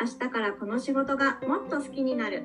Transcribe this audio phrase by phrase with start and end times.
[0.00, 2.44] 明日からこの仕事がもっと好きになる。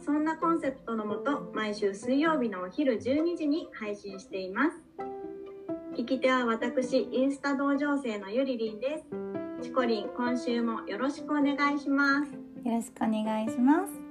[0.00, 4.82] そんなコンセプトのもと毎週水曜日のお昼12時に配信しています。
[5.96, 9.04] 聞き手は私インスタ同情生のゆりりんです。
[9.62, 12.32] チコリン今週もよろしくお願いします。
[12.32, 14.03] よろしくお願いします。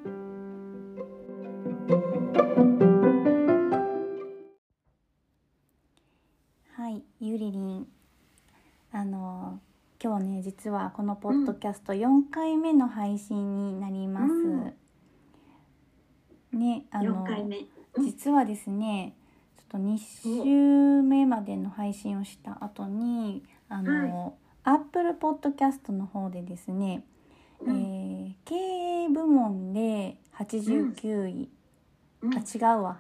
[10.56, 14.34] 実はこのポッドキャスト4回目の配信になります。
[16.56, 17.58] ね、あの4回目。
[17.96, 18.06] うん。
[18.06, 19.16] 実はですね
[19.58, 27.04] ちょっと2週目までの配信をした後にあの、Apple Podcast の方でですね、
[27.60, 27.76] うん。
[27.76, 31.50] えー経営部門で89位、
[32.22, 32.34] うん。
[32.36, 33.00] あ違うわ。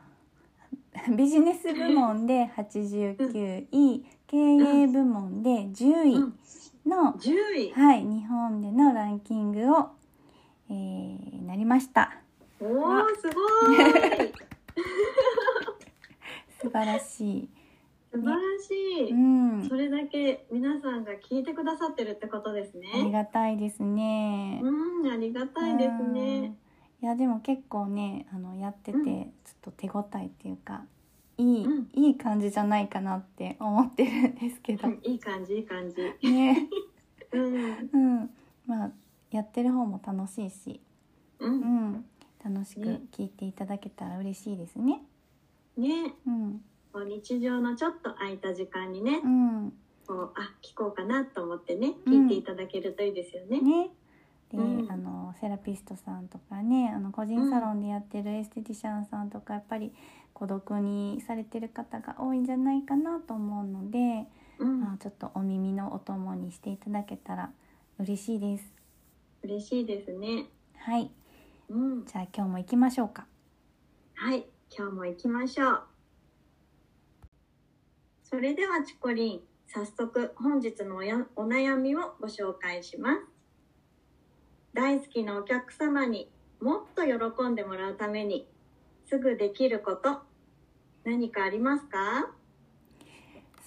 [1.16, 4.06] ビジネス部門で89位。
[4.26, 6.16] 経営部門で10位。
[6.16, 6.34] うん
[6.86, 7.72] の、10位。
[7.72, 9.90] はい、日本でのランキングを、
[10.70, 12.18] えーなりました。
[12.60, 14.34] おーすごい。
[16.60, 17.50] 素晴らしい、
[18.12, 23.12] 素晴らしい、うん、それだけ皆さんが聞いてくださってるってことですありね。
[23.12, 24.62] がたいですね。
[24.64, 26.56] うん、ありがたいですね。
[27.02, 29.06] いやでも結構ねあのやっててうん。
[29.06, 29.28] ちょっ
[29.62, 30.86] と手応えっていうか
[31.38, 31.90] いい、うん。
[31.94, 34.88] いい感じじゃないかなって思ってるんですけど。
[34.88, 36.02] うんいい感じ、いい感じ。
[36.30, 36.70] ね。
[37.34, 38.30] うん、うん。
[38.68, 38.92] まあ
[39.32, 40.80] やってる方も楽しいし、
[41.40, 41.62] う、うん
[41.94, 42.06] ん、
[42.44, 43.02] 楽しくね。
[43.12, 45.02] 聞いていただけたら嬉しいですね。
[45.76, 46.64] ね、うん。
[46.92, 49.74] こう日常のちょっと空いた時間にねう、ん。
[50.06, 52.14] こう、あ、聞こうかなと思ってね、うん。
[52.14, 53.60] 聞いていただけるといいですよね。
[53.60, 53.90] ね。
[54.52, 54.92] で、うん。
[54.92, 59.94] あのセラピストさんとかねあの個人サロンでやってるエステティシャンさんとかやっぱり
[60.34, 64.28] 孤独にされてる方が多いんじゃないかなと思うので、
[64.60, 67.52] うん、まあ、ちょっとお耳のお供にしていただけたら
[68.00, 68.66] 嬉しいです。
[69.44, 70.46] 嬉しいですね。
[70.78, 71.12] はい、
[71.70, 73.26] うん、じゃあ今日も行きましょうか。
[74.16, 74.46] はい、
[74.76, 75.84] 今日も行きましょう。
[78.24, 83.33] それではチコリン、早速本日のおやお悩みをご紹介します。
[84.74, 86.30] 大好きなお客様に
[86.62, 88.48] もっと喜んでもらうために
[89.08, 90.20] すぐできること
[91.04, 92.32] 何かありますか？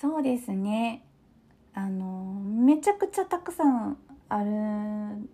[0.00, 1.04] そうですね。
[1.74, 4.50] あのめちゃくちゃたくさんある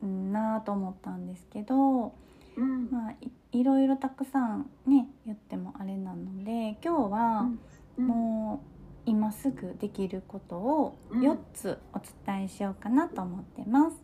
[0.05, 2.13] なと思ったんですけど、
[2.57, 7.49] うん、まあいいろいろたくさんね言ってもあれなので今日は
[7.97, 8.07] うん。
[8.07, 8.69] もう
[9.05, 11.21] 今すぐできることをうん。
[11.21, 13.97] 4つお伝えしようかなと思ってます。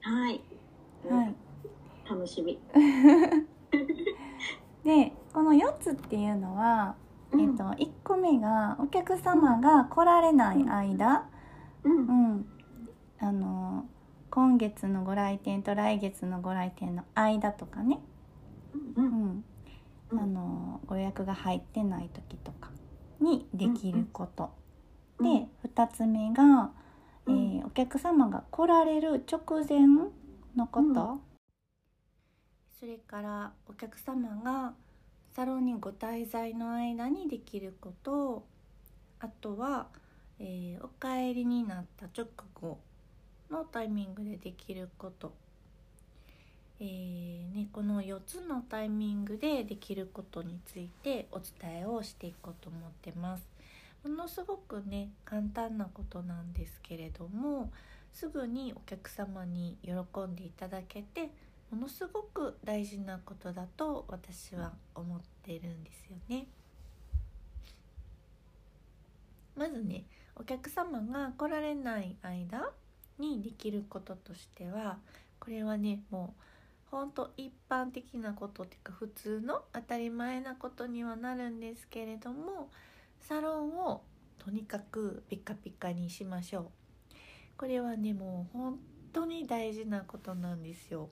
[0.00, 0.40] はい、
[1.08, 1.34] はい。
[2.08, 2.58] 楽しみ。
[4.84, 6.94] でこの4つっていうのは、
[7.32, 7.40] うん。
[7.40, 11.28] えっと1個目がお客様が来られない間、
[11.82, 11.96] うん。
[11.96, 12.46] うん、
[13.18, 13.86] あの
[14.30, 18.00] 今月のご来店と来月のご来店の間とかね、
[18.96, 19.06] ううん。
[19.06, 19.44] ん、
[20.10, 20.20] うん。
[20.20, 22.70] あのご予約が入ってない時とか
[23.20, 24.50] にできること、
[25.18, 25.40] うん。
[25.40, 26.70] で2つ目が、
[27.26, 27.36] えうん。
[27.62, 30.10] ーお客様が来られる直前
[30.56, 31.20] のこと、
[32.80, 34.72] それからお客様が
[35.34, 38.46] サロンにご滞在の間にできること
[39.20, 39.88] あとは、
[40.38, 42.78] えーお帰りになった直後
[43.50, 45.34] のタイミングでできること、
[46.80, 53.46] えーね、この4つのタイミングでできることについてお伝えをしていこうと思ってます。
[54.04, 57.70] ものすごくね簡単なことなんですけれども
[58.18, 61.30] すぐにお客様に喜んでいただけて
[61.70, 66.46] ものすごく大事なことだと私は思ってるんですよね。
[69.54, 70.04] まずね
[70.34, 72.70] お客様が来られない間
[73.18, 74.96] にできることとしては
[75.38, 82.70] これはねもうほんと一般的なことっていうか普通の当たり前なことにはなるんですけれども
[83.20, 84.00] サロンを
[84.38, 86.85] とにかくピカピカにしましょう
[87.56, 88.78] これはねもう本
[89.12, 91.08] 当に大事なことなんですよ。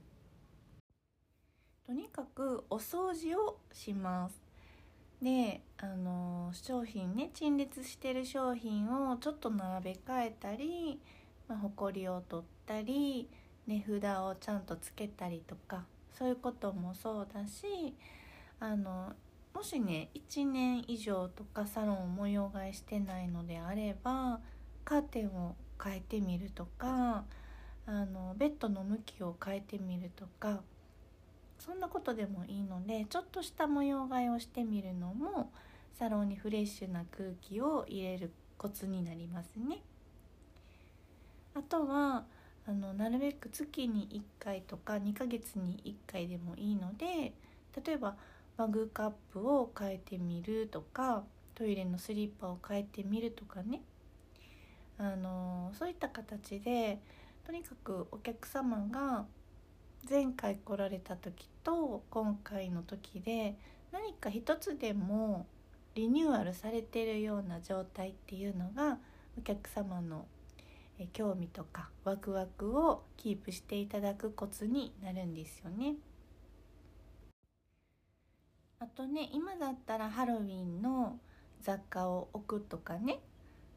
[1.87, 4.45] とにかくお掃除をします。
[5.23, 11.01] であの商品ね陳列してる商品をちょっと並べ替えたり、
[11.49, 13.29] まあ、ほこりを取ったり
[13.67, 17.95] 値札をちゃんとつけたりとかそういうこともそうだし
[18.61, 19.15] あの
[19.55, 24.41] もしね1年以上とかサロンを模様替えしてないのであれば
[24.85, 27.25] カーテンを変えてみるとか
[27.87, 30.61] あのベッドの向きを変えてみるとか
[31.59, 35.51] そんなことでもいいのでちょっとした模様替えをしてみるのも
[35.99, 39.83] サロンにフレッシュな空気を入れるコツになりますね。
[41.55, 42.25] あとは
[42.67, 47.33] あのなるべく月に1回とか2ヶ月に1回でもいいので
[47.85, 48.17] 例えば
[48.57, 51.25] マグカップを変えてみるとか
[51.55, 53.83] トイレのスリッパを変えてみるとかね
[54.99, 57.01] あのそういった形で
[57.45, 59.27] とにかくお客様が
[60.09, 63.57] 前回来られた時と今回の時で
[63.93, 65.47] 何か一つでも
[65.95, 68.99] リニューアルされてるような状態っていうのが
[69.39, 70.27] お客様の
[71.13, 75.95] 興味とかワクワクをキープしていただくコツになるんですよね。
[78.79, 81.19] あとね今だったらハロウィンの
[81.63, 83.21] 雑貨を置くとかね、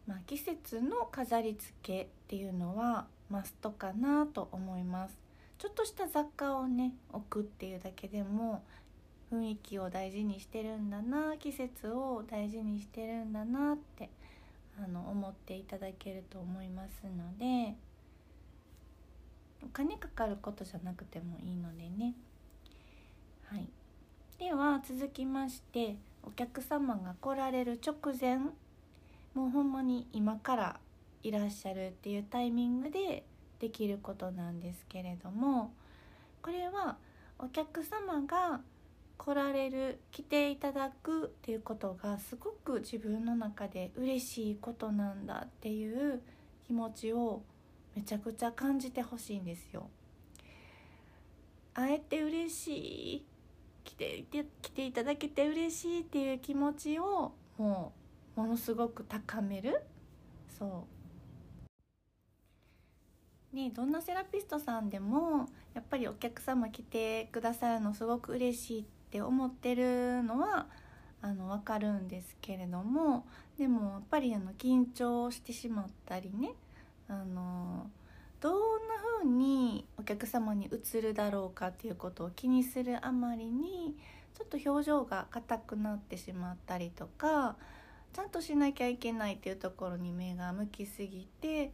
[0.07, 5.17] まあ、季節の飾り付けっていうのはマストかなと思います。
[5.57, 8.63] ちょっとした雑貨をね置くっていうだけでも
[9.31, 14.09] 雰囲気を大事にしてるんだな季節を大事にしてるんだなって
[14.81, 17.75] あの思っていただけると思いますので
[19.63, 22.13] お金かかることじゃなくてもいいのでね。
[23.45, 23.67] はい。
[24.37, 28.51] では続きましてお客様が来られる直前
[29.37, 30.79] もうほんまに今から
[31.21, 33.23] いらっしゃるっていうタイミングで
[33.59, 35.71] できることなんですけれども
[36.41, 36.97] これは
[37.37, 38.61] お客様が
[39.15, 46.19] 来られる来ていただくっていうことがすごく自分の中で嬉しいことなんだっていう
[46.65, 47.43] 気持ちを
[47.95, 49.87] めちゃくちゃ感じてほしいんですよ。
[51.75, 52.71] 会えて嬉し
[53.17, 53.25] い
[53.83, 54.25] 来て
[54.63, 57.96] 来ていただけて嬉しいっていう気持ちをもう
[58.37, 59.81] ものすごく高める？
[60.57, 60.85] そ
[63.53, 63.55] う。
[63.55, 70.67] ねどんなセラピストさんでもやっぱりお客様来てくださるのすごく嬉しいって思ってるのは
[71.21, 73.25] あの分かるんですけれども
[73.57, 76.51] でもやっぱりあの緊張してしまったりね
[77.07, 77.89] あの
[78.41, 83.95] どんな風にお客様に映るだろうかっていうことを気にするあまりに
[84.37, 87.55] ちょっと表情が硬くなってしまったりとか
[88.17, 91.71] ちゃんとしなきゃいけないっていうところに目が向きすぎて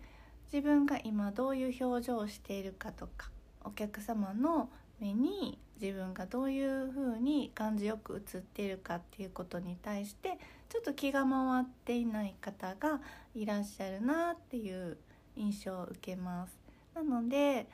[0.51, 3.29] 自分が今どういう表情をしているかとか
[3.63, 4.69] お客様の
[4.99, 10.37] 目に自分がどういう風に感じよく映っているかっていうことに対して
[10.67, 12.99] ちょっと気が回っていない方が
[13.33, 14.97] いらっしゃるなっていう
[15.37, 16.59] 印象を受けます。
[16.93, 17.67] なので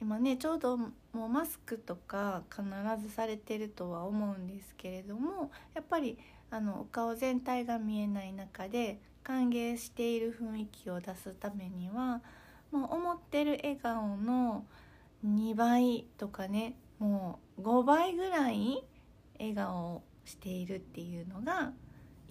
[0.00, 2.64] 今ねちょうどもうマスクとか必
[3.06, 6.18] ずされてるとは思うんですけれどもやっぱり
[6.50, 12.22] あのお顔全体が見えない中で歓迎している雰囲気を出すためには
[12.70, 14.64] もう思ってる笑顔の
[15.24, 18.84] 2倍とかねもう5倍ぐらい
[19.38, 21.72] 笑顔をしているっていうのが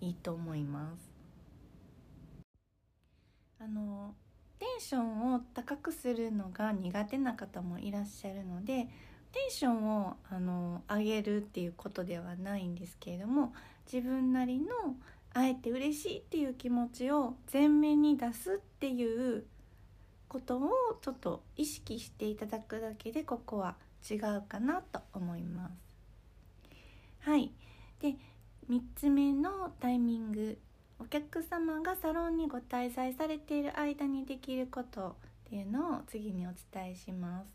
[0.01, 1.15] いいと思います。
[3.59, 4.13] あの
[4.59, 8.87] テンションを高くするのが苦手な方もいらっしゃるので
[9.31, 13.53] テンションをあの上げるっていうことではないんですけれども
[13.91, 14.67] 自分なりの
[15.33, 19.45] あえて嬉しいっていう気持ちを前面に出すっていう
[20.27, 20.69] ことを
[21.01, 23.75] ちょっと意識していただくだけでここは
[24.09, 27.29] 違うかなと思います。
[27.29, 27.51] はい。
[27.99, 28.15] で
[28.69, 30.57] 3つ目のタイミング
[30.99, 35.13] お客様がサロンにご滞在されている間にできることっ
[35.49, 37.47] ていうのを次にお伝えします。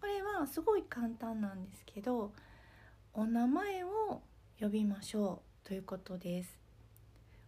[0.00, 2.32] これはすごい簡単なんですけど
[3.12, 4.22] お名前を
[4.60, 5.47] 呼びましょう。
[5.68, 6.58] ということです。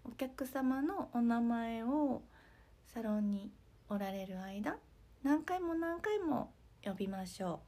[0.04, 2.20] お客様のお名前を
[2.92, 3.50] サロンに
[3.88, 4.76] おられる間
[5.22, 6.50] 何回も何回も
[6.84, 7.60] 呼びましょ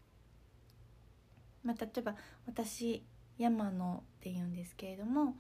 [1.65, 2.15] う、まあ、例えば
[2.47, 3.03] 私
[3.39, 5.37] 山野って言うんですけれども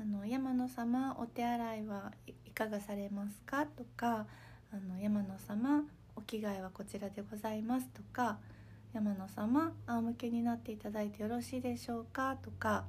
[0.00, 3.66] あの山野様お手洗いはいかがされますか？
[3.66, 4.24] とか
[4.72, 5.82] あの山野様
[6.16, 7.88] お着替えはこちらでございます？
[7.88, 8.38] とか
[8.94, 12.36] 山野様仰向けになっていただいてよろしいでしょうか？
[12.42, 12.84] とか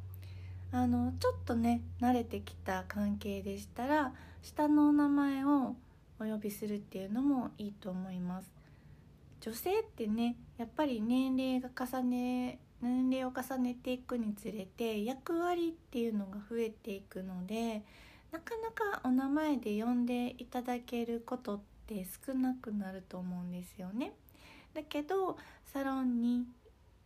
[0.71, 5.75] あのちょっとね慣れてきた関係でしたら下のお名前を
[6.19, 8.49] お呼びするっていうのもいいと思います
[9.41, 17.83] 女性ってねやっぱり年齢が重ね年齢を重ねていくにつれて役割っていうのが増えていくので
[18.31, 24.13] なかなかお名前で呼んでいただけることって少なくなると思うんですよね。
[24.73, 26.45] だけどサロンに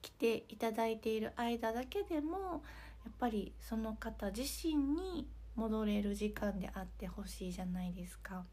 [0.01, 2.63] 来ていただいている間だけでも
[3.09, 8.45] やっぱりその方自身に戻れる時間であってほしいじゃないですか。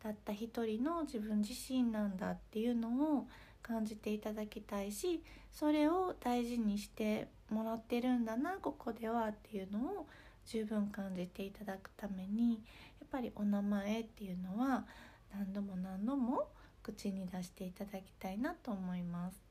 [0.00, 3.28] たった一人の自分自身なんだっていうのを
[3.62, 5.22] 感じていただきたいし
[5.52, 10.06] それを大事にしてもらってるんだなここではっていうのを
[10.46, 12.54] 十分感じていただくために
[13.00, 14.84] やっぱりお名前っていうのは
[15.32, 16.48] 何度も何度も
[16.82, 19.42] 口に出していただきたいなと思います。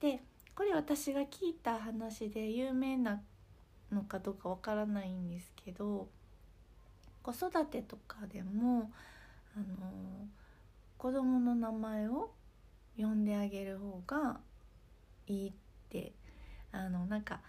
[0.00, 0.22] で
[0.54, 3.20] これ私が聞いた話で有名な
[3.92, 6.08] のかどうかわからないんですけど
[7.22, 8.90] 子育てとかでも
[9.56, 10.26] あの
[10.96, 12.30] 子供の名前を
[12.96, 14.40] 呼んであげる方が
[15.26, 15.52] いいっ
[15.88, 16.12] て
[16.72, 17.40] あのなんか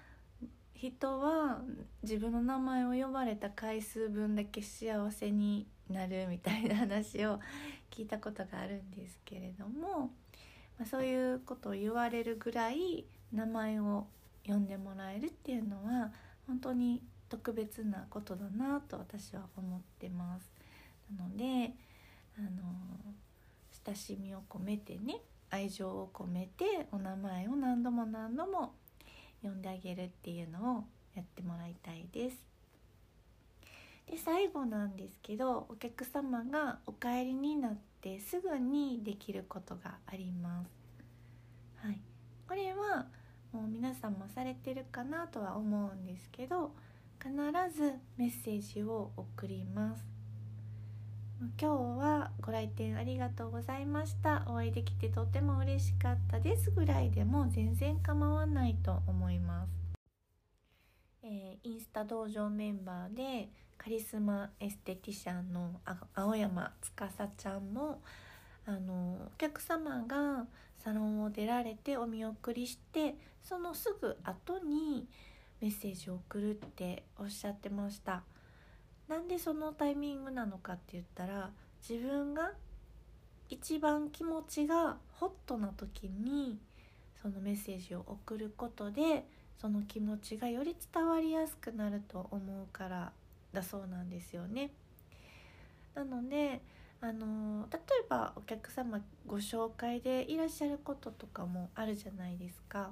[0.74, 1.60] 人は
[2.04, 7.40] 自分の名前を呼ばれた回数分だけ幸せになるみたいな話を
[7.92, 10.12] 聞いたことがあるんですけれども、
[10.78, 14.08] まあ、そういうことを言われるぐらい名前を
[14.46, 16.12] 呼んでもらえるっていうのは
[16.50, 20.52] 本当に特別なことだなと私は思ってます。
[21.16, 21.76] なので
[22.36, 22.50] あの
[23.86, 28.74] 親しみを込めてね愛情を込めてお名前を何度も何度も
[29.44, 30.84] 呼んであげるっていうのを
[31.16, 32.38] やってもらいたいです。
[34.08, 40.72] で最後なんですけどお客様がお帰りになってすぐにできることがあります。
[41.76, 42.02] はい、
[42.48, 43.06] これは
[43.52, 46.72] もう皆さんもされてるかなとは思うんですけど
[47.22, 47.34] 必
[47.76, 50.20] ずメッセージを送ります。
[51.58, 54.44] 今日はご来店ありがとうございました。
[54.48, 59.70] お会いできてとても嬉しかったですぐらいでも全然構わないと思います、
[61.24, 65.80] えー、インスタ道場メンバーでカリスマエステティシャンの
[66.14, 68.02] 青山司ちゃんも
[68.66, 70.46] あのお客様が
[70.84, 75.08] サロンを出られてお見送りしてそのすぐ後に
[75.62, 78.24] メッセージを送るっておっしゃってました
[79.08, 81.50] なんでそのタイミングなのかって言ったら
[81.88, 82.52] 自分が
[83.50, 86.60] 一番気持ちがホットな時に
[87.22, 89.26] そのメッセージを送ることで
[89.60, 93.12] その気持ちがより伝わりやすくなると思うから
[93.52, 94.72] だそうなんですよね。
[95.96, 96.62] なので
[97.02, 102.92] あの例えばお客様ご紹介でいらっしゃることとかもあるじゃないですか。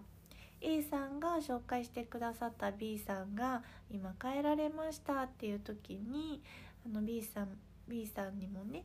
[0.62, 3.62] A さんが紹介してくださった B さんが
[3.92, 6.42] 今帰られましたっていう時に
[6.86, 7.50] あの B さん
[7.88, 8.84] B さんにもね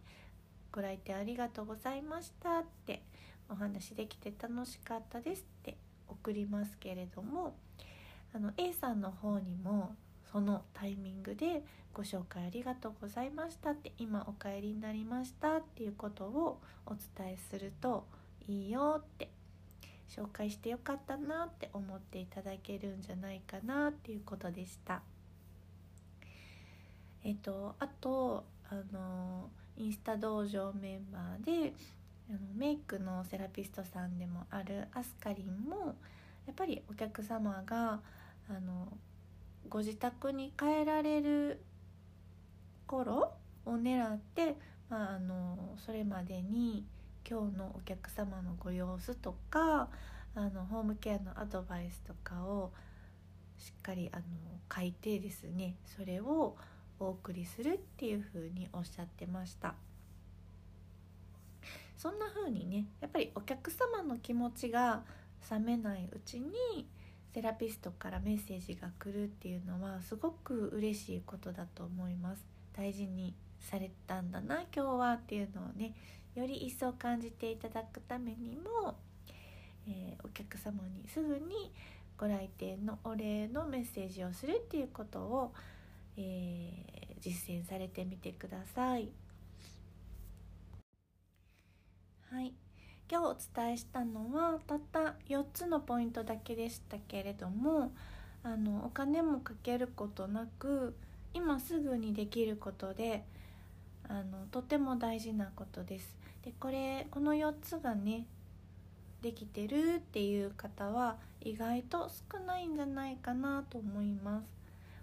[0.71, 3.03] ご来店ありがとうございましたって
[3.49, 5.77] お話できて楽しかったですって
[6.09, 7.55] 送りますけれども
[8.35, 9.95] あの A さんの方にも
[10.33, 11.63] そのタイミングで
[11.93, 18.07] ご紹介ありがとうございましたって今お帰りになりましたっていうことをお伝えすると
[18.49, 19.29] いいよって
[20.09, 25.03] 紹介してよかったなって思っていただけるんじゃないかなっていうことでした。
[27.25, 31.73] えっとあとあのインスタ道場メンバーで
[32.29, 35.95] あのメイクのセラピストさんでもあるアスカリンも
[36.47, 38.01] やっぱりお客様が
[38.49, 38.89] あの
[39.73, 41.65] ご自宅に帰られる
[42.87, 43.33] 頃
[43.65, 44.55] を狙って、
[44.91, 46.85] まあ、あのそれまでに
[47.27, 49.89] 今日のお客様のご様子とか
[50.35, 52.71] あのホームケアのアドバイスとかを
[53.57, 54.23] しっかりあの
[54.71, 56.55] 書いてですねそれを
[57.01, 59.75] お送りするっていう風におっしゃってました。
[61.97, 65.01] そんな風にねやっぱりお客様の気持ちが
[65.51, 66.87] 冷めないうちに
[67.35, 72.45] セラピストからメッセージが来るっていうのはすごく嬉しいことだと思います
[72.77, 75.95] 大事にされたんだな今日はっていうのをね
[76.35, 78.97] より一層感じていただくためにも、
[79.87, 81.73] えー、お客様にすぐに
[82.19, 85.53] ご来店のお礼のメッセージをするっていうことを、
[86.17, 89.11] えー、実践されてみてください。
[92.31, 92.55] はい
[93.11, 97.93] 今日お伝えしたのはたった4つのポイントだけでしたけれども
[98.43, 100.95] あのお金もかけることなく
[101.35, 103.25] 今すぐにできることで
[104.09, 106.17] あのとても大事なことです。
[106.43, 108.27] でこれこの4つがね
[109.21, 114.47] できてるっていう方は意外と少ないんじゃないかなと思います。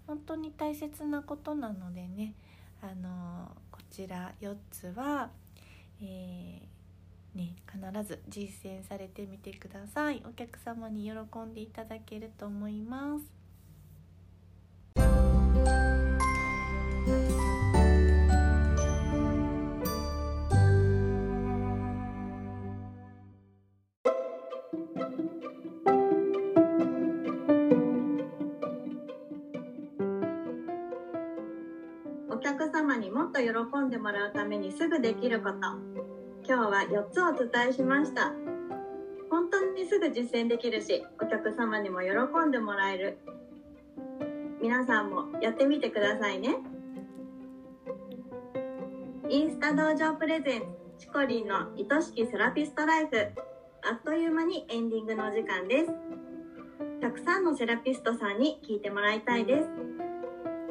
[0.06, 2.34] 本当に大切なことなのでね
[2.82, 5.30] あのこちら4つは、
[6.02, 6.79] えー
[7.34, 10.22] ね、必ず実践されてみてください。
[10.28, 13.24] お客様に喜んでいただけると思います。
[32.28, 35.89] お客様にもっと喜んでもらうためにすぐできること。
[36.50, 38.32] 今日は4つお伝えしました。
[39.30, 42.08] 本当にすぐ実践できるしお客様にも喜
[42.44, 43.18] んでもらえる。
[44.60, 46.56] 皆さんもやってみてくださいね。
[49.28, 50.62] インスタ道場プレゼン
[50.98, 53.16] チコリンの愛しきセラピストライフ。
[53.88, 55.92] あっという間にエンディングのお時間です。
[57.00, 59.68] たくさんのセラピストさんに聞いてもらいたいです。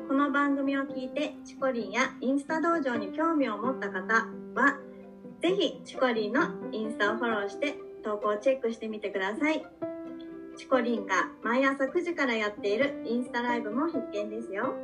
[0.10, 4.78] この番組を聞いてチコリンやインスタ道場に興味を持った方は
[5.42, 6.42] ぜひチコリンの
[6.72, 9.66] インスタをフォローして投稿をチェックしてみてください。
[10.58, 14.76] チコリンが毎朝9時からやっているインスタライブも必見ですよ。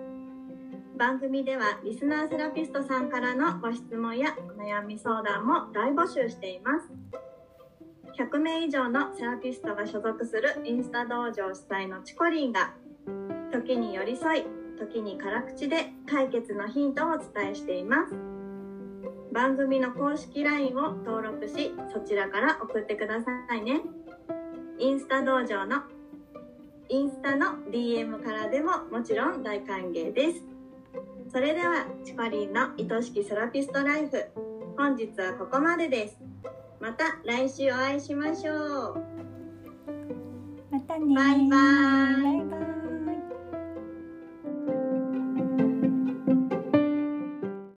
[0.98, 6.90] 番組ではリスナーセラピストさんからのご質問やお悩み相談も大募集しています。
[8.18, 12.74] 100名以上のセラピストが所属するインスタ道場主催のチコリンが
[13.52, 14.44] 時に寄り添い
[14.80, 18.45] 時に辛口で解決のヒントをお伝えしています。
[19.36, 23.82] 番組の公式 LINE を登録しそちらから送ってくださいね。
[24.80, 25.84] インスタ道場の
[26.88, 30.42] インスタの DM からでももちろん大歓迎です。
[31.34, 34.26] それではチコリンの愛しきセラピストライフ
[34.78, 36.18] 本日はここまでです。
[36.80, 39.04] また来週お会いしましょう。
[40.72, 41.58] またねバイバ
[42.22, 42.50] イ。
[42.50, 42.75] バイバイ